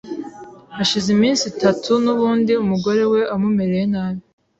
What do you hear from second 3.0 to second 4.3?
we amumereye nabi